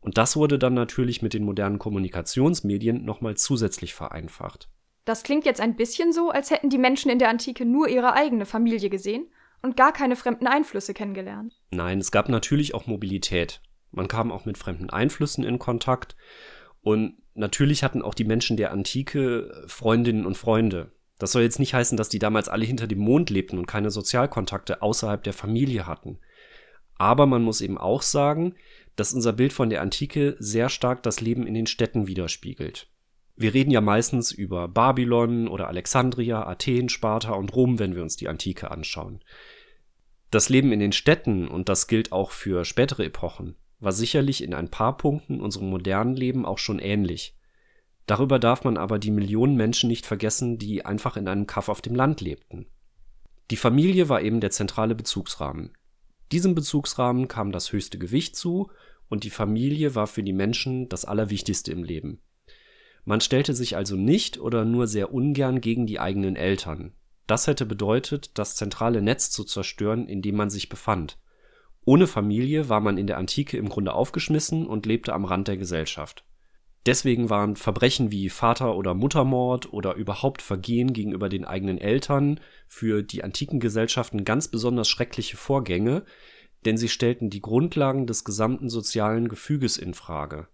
Und 0.01 0.17
das 0.17 0.35
wurde 0.35 0.59
dann 0.59 0.73
natürlich 0.73 1.21
mit 1.21 1.33
den 1.33 1.45
modernen 1.45 1.79
Kommunikationsmedien 1.79 3.05
nochmal 3.05 3.35
zusätzlich 3.35 3.93
vereinfacht. 3.93 4.69
Das 5.05 5.23
klingt 5.23 5.45
jetzt 5.45 5.61
ein 5.61 5.77
bisschen 5.77 6.11
so, 6.11 6.29
als 6.29 6.51
hätten 6.51 6.69
die 6.69 6.77
Menschen 6.77 7.09
in 7.09 7.19
der 7.19 7.29
Antike 7.29 7.65
nur 7.65 7.87
ihre 7.87 8.13
eigene 8.13 8.45
Familie 8.45 8.89
gesehen 8.89 9.31
und 9.61 9.77
gar 9.77 9.93
keine 9.93 10.17
fremden 10.17 10.47
Einflüsse 10.47 10.93
kennengelernt. 10.93 11.57
Nein, 11.71 11.99
es 11.99 12.11
gab 12.11 12.27
natürlich 12.27 12.73
auch 12.73 12.85
Mobilität. 12.85 13.61
Man 13.91 14.09
kam 14.09 14.31
auch 14.31 14.45
mit 14.45 14.57
fremden 14.57 14.89
Einflüssen 14.89 15.45
in 15.45 15.57
Kontakt 15.57 16.17
und 16.81 17.17
natürlich 17.33 17.83
hatten 17.83 18.01
auch 18.01 18.13
die 18.13 18.25
Menschen 18.25 18.57
der 18.57 18.71
Antike 18.71 19.63
Freundinnen 19.67 20.25
und 20.25 20.37
Freunde. 20.37 20.91
Das 21.17 21.33
soll 21.33 21.41
jetzt 21.41 21.59
nicht 21.59 21.73
heißen, 21.73 21.97
dass 21.97 22.09
die 22.09 22.19
damals 22.19 22.47
alle 22.47 22.65
hinter 22.65 22.87
dem 22.87 22.99
Mond 22.99 23.29
lebten 23.29 23.57
und 23.57 23.65
keine 23.65 23.91
Sozialkontakte 23.91 24.81
außerhalb 24.81 25.21
der 25.21 25.33
Familie 25.33 25.85
hatten. 25.85 26.19
Aber 26.95 27.25
man 27.25 27.43
muss 27.43 27.61
eben 27.61 27.77
auch 27.77 28.01
sagen, 28.01 28.55
dass 28.95 29.13
unser 29.13 29.33
Bild 29.33 29.53
von 29.53 29.69
der 29.69 29.81
Antike 29.81 30.35
sehr 30.39 30.69
stark 30.69 31.03
das 31.03 31.21
Leben 31.21 31.47
in 31.47 31.53
den 31.53 31.67
Städten 31.67 32.07
widerspiegelt. 32.07 32.87
Wir 33.35 33.53
reden 33.53 33.71
ja 33.71 33.79
meistens 33.79 34.31
über 34.33 34.67
Babylon 34.67 35.47
oder 35.47 35.69
Alexandria, 35.69 36.45
Athen, 36.45 36.89
Sparta 36.89 37.31
und 37.31 37.55
Rom, 37.55 37.79
wenn 37.79 37.95
wir 37.95 38.03
uns 38.03 38.17
die 38.17 38.27
Antike 38.27 38.69
anschauen. 38.69 39.23
Das 40.29 40.49
Leben 40.49 40.73
in 40.73 40.81
den 40.81 40.91
Städten, 40.91 41.47
und 41.47 41.69
das 41.69 41.87
gilt 41.87 42.11
auch 42.11 42.31
für 42.31 42.65
spätere 42.65 43.05
Epochen, 43.05 43.55
war 43.79 43.91
sicherlich 43.91 44.43
in 44.43 44.53
ein 44.53 44.69
paar 44.69 44.97
Punkten 44.97 45.41
unserem 45.41 45.69
modernen 45.69 46.15
Leben 46.15 46.45
auch 46.45 46.57
schon 46.57 46.79
ähnlich. 46.79 47.35
Darüber 48.05 48.39
darf 48.39 48.63
man 48.63 48.77
aber 48.77 48.99
die 48.99 49.11
Millionen 49.11 49.55
Menschen 49.55 49.87
nicht 49.87 50.05
vergessen, 50.05 50.57
die 50.57 50.85
einfach 50.85 51.15
in 51.15 51.27
einem 51.27 51.47
Kaff 51.47 51.69
auf 51.69 51.81
dem 51.81 51.95
Land 51.95 52.21
lebten. 52.21 52.65
Die 53.51 53.57
Familie 53.57 54.09
war 54.09 54.21
eben 54.21 54.41
der 54.41 54.51
zentrale 54.51 54.95
Bezugsrahmen. 54.95 55.73
Diesem 56.31 56.55
Bezugsrahmen 56.55 57.27
kam 57.27 57.51
das 57.51 57.71
höchste 57.71 57.97
Gewicht 57.97 58.35
zu 58.35 58.69
und 59.09 59.23
die 59.23 59.29
Familie 59.31 59.95
war 59.95 60.07
für 60.07 60.23
die 60.23 60.33
Menschen 60.33 60.89
das 60.89 61.05
Allerwichtigste 61.05 61.71
im 61.71 61.83
Leben. 61.83 62.21
Man 63.05 63.21
stellte 63.21 63.55
sich 63.55 63.75
also 63.75 63.95
nicht 63.95 64.39
oder 64.39 64.65
nur 64.65 64.85
sehr 64.85 65.11
ungern 65.13 65.61
gegen 65.61 65.87
die 65.87 65.99
eigenen 65.99 66.35
Eltern. 66.35 66.93
Das 67.25 67.47
hätte 67.47 67.65
bedeutet, 67.65 68.37
das 68.37 68.55
zentrale 68.55 69.01
Netz 69.01 69.31
zu 69.31 69.43
zerstören, 69.43 70.07
in 70.07 70.21
dem 70.21 70.35
man 70.35 70.49
sich 70.49 70.69
befand. 70.69 71.17
Ohne 71.85 72.07
Familie 72.07 72.69
war 72.69 72.81
man 72.81 72.97
in 72.97 73.07
der 73.07 73.17
Antike 73.17 73.57
im 73.57 73.69
Grunde 73.69 73.93
aufgeschmissen 73.93 74.67
und 74.67 74.85
lebte 74.85 75.13
am 75.13 75.25
Rand 75.25 75.47
der 75.47 75.57
Gesellschaft. 75.57 76.25
Deswegen 76.85 77.29
waren 77.29 77.55
Verbrechen 77.55 78.11
wie 78.11 78.29
Vater- 78.29 78.75
oder 78.75 78.93
Muttermord 78.93 79.73
oder 79.73 79.95
überhaupt 79.95 80.41
Vergehen 80.41 80.93
gegenüber 80.93 81.27
den 81.29 81.45
eigenen 81.45 81.77
Eltern 81.77 82.39
für 82.67 83.03
die 83.03 83.23
antiken 83.23 83.59
Gesellschaften 83.59 84.23
ganz 84.23 84.47
besonders 84.47 84.87
schreckliche 84.87 85.35
Vorgänge, 85.35 86.05
denn 86.65 86.77
sie 86.77 86.89
stellten 86.89 87.29
die 87.29 87.41
Grundlagen 87.41 88.07
des 88.07 88.23
gesamten 88.23 88.69
sozialen 88.69 89.27
Gefüges 89.27 89.77
in 89.77 89.93
Frage. 89.93 90.47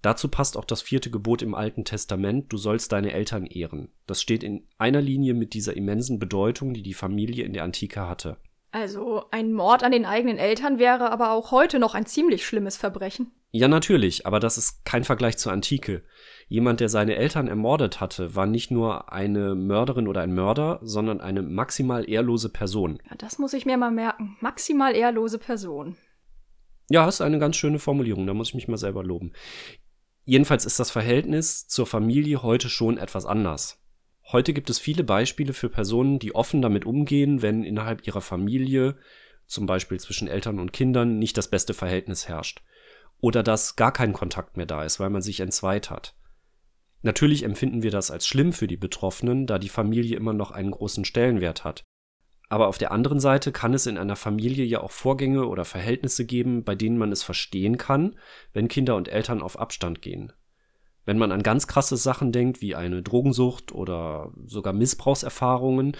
Dazu 0.00 0.28
passt 0.28 0.56
auch 0.56 0.64
das 0.64 0.82
vierte 0.82 1.10
Gebot 1.10 1.42
im 1.42 1.54
Alten 1.54 1.84
Testament, 1.84 2.52
du 2.52 2.56
sollst 2.56 2.90
deine 2.90 3.12
Eltern 3.12 3.46
ehren. 3.46 3.88
Das 4.06 4.20
steht 4.20 4.42
in 4.42 4.66
einer 4.78 5.00
Linie 5.00 5.34
mit 5.34 5.54
dieser 5.54 5.76
immensen 5.76 6.18
Bedeutung, 6.18 6.74
die 6.74 6.82
die 6.82 6.94
Familie 6.94 7.44
in 7.44 7.52
der 7.52 7.62
Antike 7.62 8.08
hatte. 8.08 8.38
Also 8.72 9.24
ein 9.30 9.52
Mord 9.52 9.84
an 9.84 9.92
den 9.92 10.06
eigenen 10.06 10.38
Eltern 10.38 10.78
wäre 10.78 11.12
aber 11.12 11.32
auch 11.32 11.50
heute 11.50 11.78
noch 11.78 11.94
ein 11.94 12.06
ziemlich 12.06 12.46
schlimmes 12.46 12.78
Verbrechen. 12.78 13.30
Ja, 13.50 13.68
natürlich, 13.68 14.26
aber 14.26 14.40
das 14.40 14.56
ist 14.56 14.86
kein 14.86 15.04
Vergleich 15.04 15.36
zur 15.36 15.52
Antike. 15.52 16.02
Jemand, 16.48 16.80
der 16.80 16.88
seine 16.88 17.16
Eltern 17.16 17.48
ermordet 17.48 18.00
hatte, 18.00 18.34
war 18.34 18.46
nicht 18.46 18.70
nur 18.70 19.12
eine 19.12 19.54
Mörderin 19.54 20.08
oder 20.08 20.22
ein 20.22 20.34
Mörder, 20.34 20.80
sondern 20.82 21.20
eine 21.20 21.42
maximal 21.42 22.08
ehrlose 22.08 22.48
Person. 22.48 22.98
Ja, 23.10 23.16
das 23.16 23.38
muss 23.38 23.52
ich 23.52 23.66
mir 23.66 23.76
mal 23.76 23.90
merken. 23.90 24.38
Maximal 24.40 24.96
ehrlose 24.96 25.38
Person. 25.38 25.96
Ja, 26.88 27.06
ist 27.06 27.20
eine 27.20 27.38
ganz 27.38 27.56
schöne 27.56 27.78
Formulierung, 27.78 28.26
da 28.26 28.32
muss 28.32 28.48
ich 28.48 28.54
mich 28.54 28.68
mal 28.68 28.78
selber 28.78 29.04
loben. 29.04 29.32
Jedenfalls 30.24 30.64
ist 30.64 30.80
das 30.80 30.90
Verhältnis 30.90 31.68
zur 31.68 31.86
Familie 31.86 32.42
heute 32.42 32.70
schon 32.70 32.96
etwas 32.96 33.26
anders. 33.26 33.81
Heute 34.32 34.54
gibt 34.54 34.70
es 34.70 34.78
viele 34.78 35.04
Beispiele 35.04 35.52
für 35.52 35.68
Personen, 35.68 36.18
die 36.18 36.34
offen 36.34 36.62
damit 36.62 36.86
umgehen, 36.86 37.42
wenn 37.42 37.64
innerhalb 37.64 38.06
ihrer 38.06 38.22
Familie, 38.22 38.96
zum 39.46 39.66
Beispiel 39.66 40.00
zwischen 40.00 40.26
Eltern 40.26 40.58
und 40.58 40.72
Kindern, 40.72 41.18
nicht 41.18 41.36
das 41.36 41.48
beste 41.48 41.74
Verhältnis 41.74 42.28
herrscht. 42.28 42.62
Oder 43.20 43.42
dass 43.42 43.76
gar 43.76 43.92
kein 43.92 44.14
Kontakt 44.14 44.56
mehr 44.56 44.64
da 44.64 44.84
ist, 44.84 44.98
weil 44.98 45.10
man 45.10 45.20
sich 45.20 45.40
entzweit 45.40 45.90
hat. 45.90 46.14
Natürlich 47.02 47.42
empfinden 47.42 47.82
wir 47.82 47.90
das 47.90 48.10
als 48.10 48.26
schlimm 48.26 48.54
für 48.54 48.66
die 48.66 48.78
Betroffenen, 48.78 49.46
da 49.46 49.58
die 49.58 49.68
Familie 49.68 50.16
immer 50.16 50.32
noch 50.32 50.50
einen 50.50 50.70
großen 50.70 51.04
Stellenwert 51.04 51.64
hat. 51.64 51.84
Aber 52.48 52.68
auf 52.68 52.78
der 52.78 52.92
anderen 52.92 53.20
Seite 53.20 53.52
kann 53.52 53.74
es 53.74 53.86
in 53.86 53.98
einer 53.98 54.16
Familie 54.16 54.64
ja 54.64 54.80
auch 54.80 54.92
Vorgänge 54.92 55.46
oder 55.46 55.64
Verhältnisse 55.64 56.24
geben, 56.24 56.64
bei 56.64 56.74
denen 56.74 56.96
man 56.96 57.12
es 57.12 57.22
verstehen 57.22 57.76
kann, 57.76 58.18
wenn 58.54 58.68
Kinder 58.68 58.96
und 58.96 59.08
Eltern 59.08 59.42
auf 59.42 59.58
Abstand 59.58 60.00
gehen. 60.00 60.32
Wenn 61.04 61.18
man 61.18 61.32
an 61.32 61.42
ganz 61.42 61.66
krasse 61.66 61.96
Sachen 61.96 62.32
denkt, 62.32 62.60
wie 62.60 62.74
eine 62.74 63.02
Drogensucht 63.02 63.72
oder 63.72 64.32
sogar 64.46 64.72
Missbrauchserfahrungen, 64.72 65.96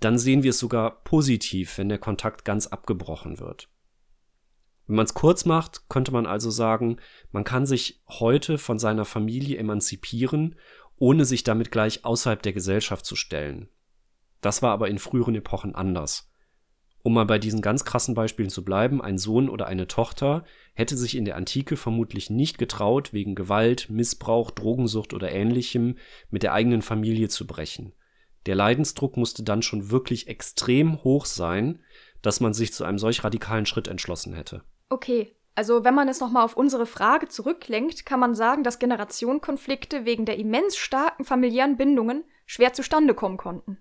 dann 0.00 0.18
sehen 0.18 0.42
wir 0.42 0.50
es 0.50 0.58
sogar 0.58 1.02
positiv, 1.02 1.78
wenn 1.78 1.88
der 1.88 1.98
Kontakt 1.98 2.44
ganz 2.44 2.66
abgebrochen 2.66 3.40
wird. 3.40 3.68
Wenn 4.86 4.96
man 4.96 5.06
es 5.06 5.14
kurz 5.14 5.44
macht, 5.44 5.88
könnte 5.88 6.12
man 6.12 6.26
also 6.26 6.50
sagen, 6.50 6.98
man 7.30 7.44
kann 7.44 7.66
sich 7.66 8.02
heute 8.08 8.58
von 8.58 8.78
seiner 8.78 9.04
Familie 9.04 9.58
emanzipieren, 9.58 10.56
ohne 10.96 11.24
sich 11.24 11.44
damit 11.44 11.70
gleich 11.70 12.04
außerhalb 12.04 12.42
der 12.42 12.52
Gesellschaft 12.52 13.04
zu 13.04 13.16
stellen. 13.16 13.68
Das 14.40 14.62
war 14.62 14.72
aber 14.72 14.88
in 14.88 14.98
früheren 14.98 15.34
Epochen 15.34 15.74
anders. 15.74 16.30
Um 17.02 17.14
mal 17.14 17.24
bei 17.24 17.38
diesen 17.38 17.62
ganz 17.62 17.84
krassen 17.84 18.14
Beispielen 18.14 18.50
zu 18.50 18.64
bleiben, 18.64 19.00
ein 19.00 19.18
Sohn 19.18 19.48
oder 19.48 19.66
eine 19.66 19.86
Tochter 19.86 20.44
hätte 20.74 20.96
sich 20.96 21.16
in 21.16 21.24
der 21.24 21.36
Antike 21.36 21.76
vermutlich 21.76 22.28
nicht 22.28 22.58
getraut, 22.58 23.12
wegen 23.12 23.34
Gewalt, 23.34 23.88
Missbrauch, 23.88 24.50
Drogensucht 24.50 25.14
oder 25.14 25.30
ähnlichem 25.30 25.96
mit 26.30 26.42
der 26.42 26.52
eigenen 26.52 26.82
Familie 26.82 27.28
zu 27.28 27.46
brechen. 27.46 27.92
Der 28.46 28.54
Leidensdruck 28.54 29.16
musste 29.16 29.42
dann 29.42 29.62
schon 29.62 29.90
wirklich 29.90 30.28
extrem 30.28 31.02
hoch 31.04 31.26
sein, 31.26 31.80
dass 32.22 32.40
man 32.40 32.52
sich 32.52 32.72
zu 32.72 32.84
einem 32.84 32.98
solch 32.98 33.24
radikalen 33.24 33.66
Schritt 33.66 33.88
entschlossen 33.88 34.34
hätte. 34.34 34.62
Okay, 34.88 35.36
also 35.54 35.84
wenn 35.84 35.94
man 35.94 36.08
es 36.08 36.20
nochmal 36.20 36.44
auf 36.44 36.56
unsere 36.56 36.86
Frage 36.86 37.28
zurücklenkt, 37.28 38.06
kann 38.06 38.20
man 38.20 38.34
sagen, 38.34 38.62
dass 38.62 38.78
Generationenkonflikte 38.78 40.04
wegen 40.04 40.24
der 40.24 40.38
immens 40.38 40.76
starken 40.76 41.24
familiären 41.24 41.76
Bindungen 41.76 42.24
schwer 42.46 42.72
zustande 42.72 43.14
kommen 43.14 43.36
konnten. 43.36 43.78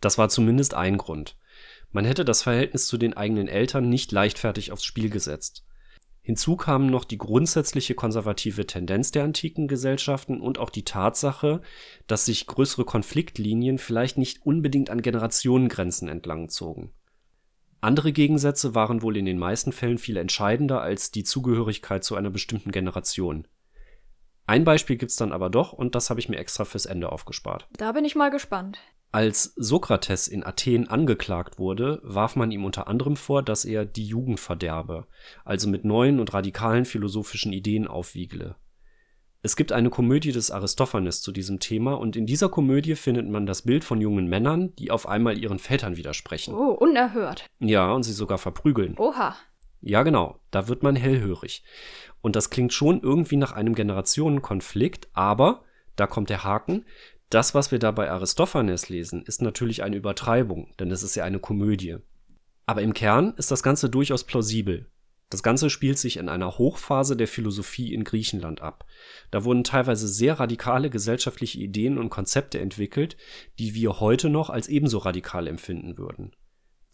Das 0.00 0.18
war 0.18 0.28
zumindest 0.28 0.74
ein 0.74 0.98
Grund. 0.98 1.36
Man 1.94 2.04
hätte 2.04 2.24
das 2.24 2.42
Verhältnis 2.42 2.88
zu 2.88 2.98
den 2.98 3.16
eigenen 3.16 3.46
Eltern 3.46 3.88
nicht 3.88 4.10
leichtfertig 4.10 4.72
aufs 4.72 4.84
Spiel 4.84 5.10
gesetzt. 5.10 5.64
Hinzu 6.22 6.56
kamen 6.56 6.86
noch 6.86 7.04
die 7.04 7.18
grundsätzliche 7.18 7.94
konservative 7.94 8.66
Tendenz 8.66 9.12
der 9.12 9.22
antiken 9.22 9.68
Gesellschaften 9.68 10.40
und 10.40 10.58
auch 10.58 10.70
die 10.70 10.84
Tatsache, 10.84 11.60
dass 12.08 12.24
sich 12.24 12.48
größere 12.48 12.84
Konfliktlinien 12.84 13.78
vielleicht 13.78 14.18
nicht 14.18 14.44
unbedingt 14.44 14.90
an 14.90 15.02
Generationengrenzen 15.02 16.08
entlang 16.08 16.48
zogen. 16.48 16.92
Andere 17.80 18.12
Gegensätze 18.12 18.74
waren 18.74 19.02
wohl 19.02 19.16
in 19.16 19.26
den 19.26 19.38
meisten 19.38 19.70
Fällen 19.70 19.98
viel 19.98 20.16
entscheidender 20.16 20.80
als 20.80 21.12
die 21.12 21.22
Zugehörigkeit 21.22 22.02
zu 22.02 22.16
einer 22.16 22.30
bestimmten 22.30 22.72
Generation. 22.72 23.46
Ein 24.46 24.64
Beispiel 24.64 24.96
gibt's 24.96 25.16
dann 25.16 25.30
aber 25.30 25.48
doch 25.48 25.72
und 25.72 25.94
das 25.94 26.10
habe 26.10 26.18
ich 26.18 26.28
mir 26.28 26.38
extra 26.38 26.64
fürs 26.64 26.86
Ende 26.86 27.12
aufgespart. 27.12 27.68
Da 27.76 27.92
bin 27.92 28.04
ich 28.04 28.16
mal 28.16 28.30
gespannt. 28.30 28.80
Als 29.14 29.52
Sokrates 29.54 30.26
in 30.26 30.44
Athen 30.44 30.88
angeklagt 30.88 31.60
wurde, 31.60 32.00
warf 32.02 32.34
man 32.34 32.50
ihm 32.50 32.64
unter 32.64 32.88
anderem 32.88 33.14
vor, 33.14 33.44
dass 33.44 33.64
er 33.64 33.84
die 33.84 34.04
Jugend 34.04 34.40
verderbe, 34.40 35.06
also 35.44 35.68
mit 35.68 35.84
neuen 35.84 36.18
und 36.18 36.34
radikalen 36.34 36.84
philosophischen 36.84 37.52
Ideen 37.52 37.86
aufwiegle. 37.86 38.56
Es 39.40 39.54
gibt 39.54 39.70
eine 39.70 39.88
Komödie 39.88 40.32
des 40.32 40.50
Aristophanes 40.50 41.22
zu 41.22 41.30
diesem 41.30 41.60
Thema 41.60 41.94
und 41.94 42.16
in 42.16 42.26
dieser 42.26 42.48
Komödie 42.48 42.96
findet 42.96 43.28
man 43.28 43.46
das 43.46 43.62
Bild 43.62 43.84
von 43.84 44.00
jungen 44.00 44.26
Männern, 44.26 44.74
die 44.80 44.90
auf 44.90 45.06
einmal 45.06 45.38
ihren 45.38 45.60
Vätern 45.60 45.96
widersprechen. 45.96 46.52
Oh, 46.52 46.72
unerhört. 46.72 47.46
Ja, 47.60 47.92
und 47.92 48.02
sie 48.02 48.12
sogar 48.12 48.38
verprügeln. 48.38 48.96
Oha. 48.98 49.36
Ja, 49.80 50.02
genau, 50.02 50.40
da 50.50 50.66
wird 50.66 50.82
man 50.82 50.96
hellhörig. 50.96 51.62
Und 52.20 52.34
das 52.34 52.50
klingt 52.50 52.72
schon 52.72 53.00
irgendwie 53.00 53.36
nach 53.36 53.52
einem 53.52 53.76
Generationenkonflikt, 53.76 55.06
aber, 55.12 55.62
da 55.94 56.08
kommt 56.08 56.30
der 56.30 56.42
Haken, 56.42 56.84
das, 57.34 57.54
was 57.54 57.72
wir 57.72 57.80
da 57.80 57.90
bei 57.90 58.10
Aristophanes 58.10 58.88
lesen, 58.88 59.24
ist 59.24 59.42
natürlich 59.42 59.82
eine 59.82 59.96
Übertreibung, 59.96 60.72
denn 60.78 60.92
es 60.92 61.02
ist 61.02 61.16
ja 61.16 61.24
eine 61.24 61.40
Komödie. 61.40 61.96
Aber 62.64 62.80
im 62.80 62.94
Kern 62.94 63.34
ist 63.36 63.50
das 63.50 63.64
Ganze 63.64 63.90
durchaus 63.90 64.22
plausibel. 64.24 64.86
Das 65.30 65.42
Ganze 65.42 65.68
spielt 65.68 65.98
sich 65.98 66.18
in 66.18 66.28
einer 66.28 66.58
Hochphase 66.58 67.16
der 67.16 67.26
Philosophie 67.26 67.92
in 67.92 68.04
Griechenland 68.04 68.62
ab. 68.62 68.86
Da 69.32 69.42
wurden 69.42 69.64
teilweise 69.64 70.06
sehr 70.06 70.38
radikale 70.38 70.90
gesellschaftliche 70.90 71.58
Ideen 71.58 71.98
und 71.98 72.08
Konzepte 72.08 72.60
entwickelt, 72.60 73.16
die 73.58 73.74
wir 73.74 73.98
heute 73.98 74.30
noch 74.30 74.48
als 74.48 74.68
ebenso 74.68 74.98
radikal 74.98 75.48
empfinden 75.48 75.98
würden. 75.98 76.36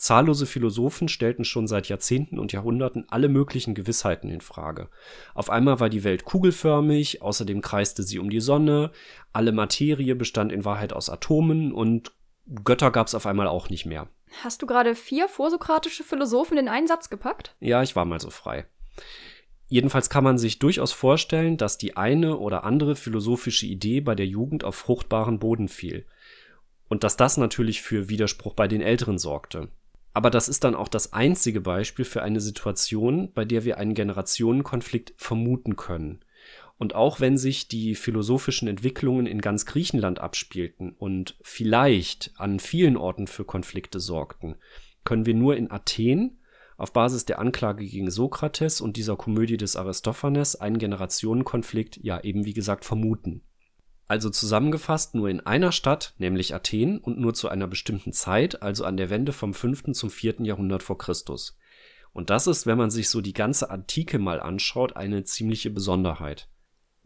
Zahllose 0.01 0.47
Philosophen 0.47 1.09
stellten 1.09 1.45
schon 1.45 1.67
seit 1.67 1.91
Jahrzehnten 1.91 2.39
und 2.39 2.53
Jahrhunderten 2.53 3.05
alle 3.11 3.29
möglichen 3.29 3.75
Gewissheiten 3.75 4.31
in 4.31 4.41
Frage. 4.41 4.89
Auf 5.35 5.51
einmal 5.51 5.79
war 5.79 5.91
die 5.91 6.05
Welt 6.05 6.25
kugelförmig, 6.25 7.21
außerdem 7.21 7.61
kreiste 7.61 8.03
sie 8.03 8.19
um 8.19 8.31
die 8.31 8.41
Sonne, 8.41 8.93
alle 9.35 9.53
Materie 9.53 10.17
bestand 10.17 10.53
in 10.53 10.65
Wahrheit 10.65 10.95
aus 10.95 11.11
Atomen 11.11 11.71
und 11.71 12.13
Götter 12.65 12.91
gab's 12.91 13.15
auf 13.15 13.27
einmal 13.27 13.47
auch 13.47 13.69
nicht 13.69 13.85
mehr. 13.85 14.09
Hast 14.43 14.63
du 14.63 14.67
gerade 14.67 14.95
vier 14.95 15.29
vorsokratische 15.29 16.03
Philosophen 16.03 16.57
in 16.57 16.69
einen 16.69 16.87
Satz 16.87 17.11
gepackt? 17.11 17.55
Ja, 17.61 17.83
ich 17.83 17.95
war 17.95 18.07
mal 18.07 18.21
so 18.21 18.31
frei. 18.31 18.65
Jedenfalls 19.67 20.09
kann 20.09 20.25
man 20.25 20.39
sich 20.39 20.59
durchaus 20.59 20.93
vorstellen, 20.93 21.59
dass 21.59 21.77
die 21.77 21.99
eine 21.99 22.39
oder 22.39 22.65
andere 22.65 22.97
philosophische 22.97 23.67
Idee 23.67 24.01
bei 24.01 24.15
der 24.15 24.27
Jugend 24.27 24.65
auf 24.65 24.77
fruchtbaren 24.77 25.39
Boden 25.39 25.69
fiel. 25.69 26.07
Und 26.89 27.05
dass 27.05 27.19
das 27.19 27.37
natürlich 27.37 27.83
für 27.83 28.09
Widerspruch 28.09 28.55
bei 28.55 28.67
den 28.67 28.81
Älteren 28.81 29.19
sorgte. 29.19 29.69
Aber 30.13 30.31
das 30.31 30.49
ist 30.49 30.65
dann 30.65 30.75
auch 30.75 30.89
das 30.89 31.13
einzige 31.13 31.61
Beispiel 31.61 32.05
für 32.05 32.23
eine 32.23 32.41
Situation, 32.41 33.33
bei 33.33 33.45
der 33.45 33.65
wir 33.65 33.79
einen 33.79 33.95
Generationenkonflikt 33.95 35.15
vermuten 35.17 35.77
können. 35.77 36.21
Und 36.79 36.95
auch 36.95 37.21
wenn 37.21 37.37
sich 37.37 37.69
die 37.69 37.95
philosophischen 37.95 38.67
Entwicklungen 38.67 39.27
in 39.27 39.41
ganz 39.41 39.67
Griechenland 39.67 40.19
abspielten 40.19 40.93
und 40.93 41.37
vielleicht 41.43 42.33
an 42.37 42.59
vielen 42.59 42.97
Orten 42.97 43.27
für 43.27 43.45
Konflikte 43.45 44.01
sorgten, 44.01 44.57
können 45.05 45.27
wir 45.27 45.35
nur 45.35 45.57
in 45.57 45.71
Athen 45.71 46.39
auf 46.79 46.95
Basis 46.95 47.27
der 47.27 47.39
Anklage 47.39 47.85
gegen 47.85 48.11
Sokrates 48.11 48.81
und 48.81 48.97
dieser 48.97 49.17
Komödie 49.17 49.59
des 49.59 49.77
Aristophanes 49.77 50.57
einen 50.57 50.79
Generationenkonflikt 50.79 51.99
ja 52.03 52.19
eben 52.23 52.47
wie 52.47 52.55
gesagt 52.55 52.87
vermuten. 52.87 53.43
Also 54.11 54.29
zusammengefasst 54.29 55.15
nur 55.15 55.29
in 55.29 55.39
einer 55.39 55.71
Stadt, 55.71 56.15
nämlich 56.19 56.53
Athen 56.53 56.99
und 56.99 57.21
nur 57.21 57.33
zu 57.33 57.49
einer 57.49 57.69
bestimmten 57.69 58.13
Zeit, 58.13 58.61
also 58.61 58.85
an 58.85 58.97
der 58.97 59.09
Wende 59.09 59.33
vom 59.33 59.55
5. 59.55 59.93
zum 59.93 60.11
4. 60.11 60.41
Jahrhundert 60.41 60.83
vor 60.83 60.99
Christus. 60.99 61.57
Und 62.13 62.29
das 62.29 62.49
ist, 62.49 62.67
wenn 62.67 62.77
man 62.77 62.91
sich 62.91 63.09
so 63.09 63.21
die 63.21 63.35
ganze 63.35 63.71
Antike 63.71 64.19
mal 64.19 64.41
anschaut, 64.41 64.97
eine 64.97 65.23
ziemliche 65.23 65.71
Besonderheit. 65.71 66.49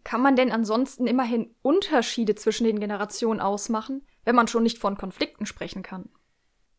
Kann 0.03 0.23
man 0.23 0.35
denn 0.35 0.51
ansonsten 0.51 1.07
immerhin 1.07 1.55
Unterschiede 1.61 2.37
zwischen 2.37 2.65
den 2.65 2.81
Generationen 2.81 3.41
ausmachen, 3.41 4.07
wenn 4.25 4.35
man 4.35 4.49
schon 4.49 4.63
nicht 4.63 4.79
von 4.79 4.97
Konflikten 4.97 5.45
sprechen 5.45 5.83
kann? 5.83 6.09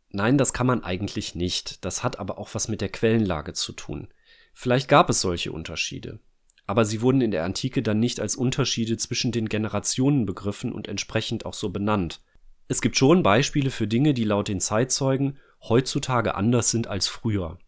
Nein, 0.09 0.39
das 0.39 0.53
kann 0.53 0.65
man 0.65 0.83
eigentlich 0.83 1.35
nicht. 1.35 1.85
Das 1.85 2.03
hat 2.03 2.17
aber 2.17 2.39
auch 2.39 2.55
was 2.55 2.67
mit 2.67 2.81
der 2.81 2.89
Quellenlage 2.89 3.53
zu 3.53 3.73
tun. 3.73 4.07
Vielleicht 4.55 4.87
gab 4.89 5.07
es 5.11 5.21
solche 5.21 5.51
Unterschiede. 5.51 6.17
Aber 6.67 6.85
sie 6.85 7.01
wurden 7.01 7.21
in 7.21 7.31
der 7.31 7.43
Antike 7.43 7.83
dann 7.83 7.99
nicht 7.99 8.19
als 8.19 8.35
Unterschiede 8.35 8.97
zwischen 8.97 9.31
den 9.31 9.49
Generationen 9.49 10.25
begriffen 10.25 10.71
und 10.71 10.87
entsprechend 10.87 11.45
auch 11.45 11.53
so 11.53 11.69
benannt. 11.69 12.21
Es 12.67 12.81
gibt 12.81 12.97
schon 12.97 13.21
Beispiele 13.21 13.69
für 13.69 13.87
Dinge, 13.87 14.13
die 14.13 14.23
laut 14.23 14.47
den 14.47 14.59
Zeitzeugen 14.59 15.37
heutzutage 15.61 16.35
anders 16.35 16.71
sind 16.71 16.87
als 16.87 17.07
früher. 17.07 17.59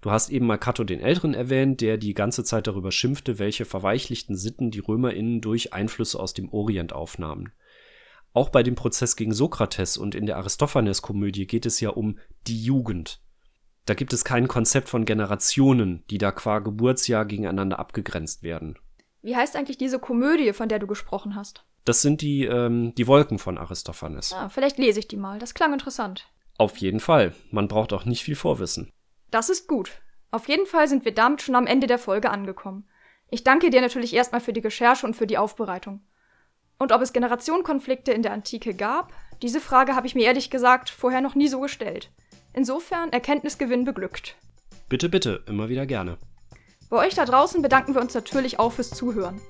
Du 0.00 0.10
hast 0.10 0.30
eben 0.30 0.46
mal 0.46 0.58
Cato 0.58 0.84
den 0.84 1.00
Älteren 1.00 1.34
erwähnt, 1.34 1.80
der 1.80 1.98
die 1.98 2.14
ganze 2.14 2.44
Zeit 2.44 2.66
darüber 2.66 2.92
schimpfte, 2.92 3.38
welche 3.38 3.64
verweichlichten 3.64 4.36
Sitten 4.36 4.70
die 4.70 4.78
RömerInnen 4.78 5.40
durch 5.40 5.72
Einflüsse 5.72 6.20
aus 6.20 6.34
dem 6.34 6.50
Orient 6.50 6.92
aufnahmen. 6.92 7.52
Auch 8.32 8.50
bei 8.50 8.62
dem 8.62 8.76
Prozess 8.76 9.16
gegen 9.16 9.34
Sokrates 9.34 9.96
und 9.96 10.14
in 10.14 10.26
der 10.26 10.36
Aristophanes-Komödie 10.36 11.46
geht 11.46 11.66
es 11.66 11.80
ja 11.80 11.90
um 11.90 12.18
die 12.46 12.62
Jugend. 12.62 13.20
Da 13.88 13.94
gibt 13.94 14.12
es 14.12 14.22
kein 14.22 14.48
Konzept 14.48 14.90
von 14.90 15.06
Generationen, 15.06 16.04
die 16.10 16.18
da 16.18 16.30
qua 16.30 16.58
Geburtsjahr 16.58 17.24
gegeneinander 17.24 17.78
abgegrenzt 17.78 18.42
werden. 18.42 18.78
Wie 19.22 19.34
heißt 19.34 19.56
eigentlich 19.56 19.78
diese 19.78 19.98
Komödie, 19.98 20.52
von 20.52 20.68
der 20.68 20.78
du 20.78 20.86
gesprochen 20.86 21.34
hast? 21.34 21.64
Das 21.86 22.02
sind 22.02 22.20
die, 22.20 22.44
ähm, 22.44 22.94
die 22.96 23.06
Wolken 23.06 23.38
von 23.38 23.56
Aristophanes. 23.56 24.34
Ah, 24.34 24.50
vielleicht 24.50 24.76
lese 24.76 24.98
ich 24.98 25.08
die 25.08 25.16
mal. 25.16 25.38
Das 25.38 25.54
klang 25.54 25.72
interessant. 25.72 26.28
Auf 26.58 26.76
jeden 26.76 27.00
Fall. 27.00 27.34
Man 27.50 27.66
braucht 27.66 27.94
auch 27.94 28.04
nicht 28.04 28.22
viel 28.22 28.36
Vorwissen. 28.36 28.92
Das 29.30 29.48
ist 29.48 29.68
gut. 29.68 29.90
Auf 30.32 30.48
jeden 30.48 30.66
Fall 30.66 30.86
sind 30.86 31.06
wir 31.06 31.14
damit 31.14 31.40
schon 31.40 31.54
am 31.54 31.66
Ende 31.66 31.86
der 31.86 31.98
Folge 31.98 32.28
angekommen. 32.28 32.86
Ich 33.30 33.42
danke 33.42 33.70
dir 33.70 33.80
natürlich 33.80 34.12
erstmal 34.12 34.42
für 34.42 34.52
die 34.52 34.60
Recherche 34.60 35.06
und 35.06 35.16
für 35.16 35.26
die 35.26 35.38
Aufbereitung. 35.38 36.02
Und 36.78 36.92
ob 36.92 37.00
es 37.00 37.14
Generationenkonflikte 37.14 38.12
in 38.12 38.22
der 38.22 38.34
Antike 38.34 38.74
gab, 38.74 39.14
diese 39.40 39.62
Frage 39.62 39.96
habe 39.96 40.06
ich 40.06 40.14
mir 40.14 40.26
ehrlich 40.26 40.50
gesagt 40.50 40.90
vorher 40.90 41.22
noch 41.22 41.34
nie 41.34 41.48
so 41.48 41.60
gestellt. 41.60 42.10
Insofern 42.58 43.12
Erkenntnisgewinn 43.12 43.84
beglückt. 43.84 44.34
Bitte, 44.88 45.08
bitte, 45.08 45.44
immer 45.46 45.68
wieder 45.68 45.86
gerne. 45.86 46.18
Bei 46.90 47.06
euch 47.06 47.14
da 47.14 47.24
draußen 47.24 47.62
bedanken 47.62 47.94
wir 47.94 48.00
uns 48.00 48.14
natürlich 48.14 48.58
auch 48.58 48.72
fürs 48.72 48.90
Zuhören. 48.90 49.40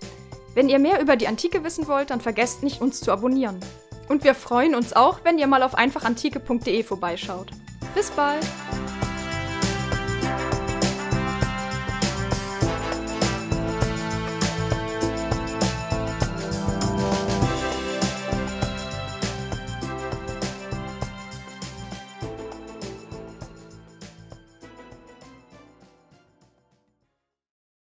Wenn 0.54 0.68
ihr 0.68 0.78
mehr 0.78 1.00
über 1.00 1.16
die 1.16 1.26
Antike 1.26 1.64
wissen 1.64 1.88
wollt, 1.88 2.10
dann 2.10 2.20
vergesst 2.20 2.62
nicht, 2.62 2.82
uns 2.82 3.00
zu 3.00 3.10
abonnieren. 3.10 3.60
Und 4.10 4.24
wir 4.24 4.34
freuen 4.34 4.74
uns 4.74 4.92
auch, 4.92 5.20
wenn 5.24 5.38
ihr 5.38 5.46
mal 5.46 5.62
auf 5.62 5.74
einfachantike.de 5.74 6.82
vorbeischaut. 6.82 7.50
Bis 7.94 8.10
bald! 8.10 8.46